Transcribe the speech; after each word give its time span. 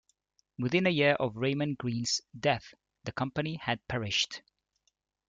Within 0.57 0.87
a 0.87 0.89
year 0.89 1.11
of 1.19 1.37
Raymond 1.37 1.77
Green's 1.77 2.21
death, 2.39 2.73
the 3.03 3.11
company 3.11 3.57
had 3.57 3.87
perished. 3.87 4.41